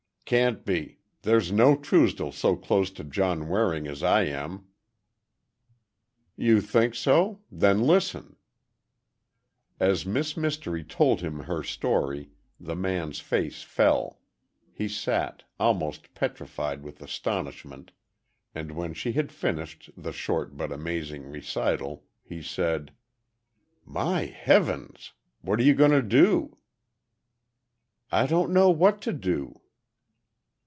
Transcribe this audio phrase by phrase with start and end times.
[0.25, 0.99] "Can't be.
[1.23, 4.65] There's no Truesdell so close to John Waring as I am."
[6.37, 7.41] "You think so?
[7.51, 8.37] Then listen."
[9.77, 14.21] As Miss Mystery told him her story, the man's face fell,
[14.71, 17.91] he sat, almost petrified with astonishment,
[18.55, 22.93] and when she had finished the short but amazing recital, he said:
[23.83, 25.11] "My heavens!
[25.41, 26.55] What are you going to do?"
[28.13, 29.57] "I don't know what to do."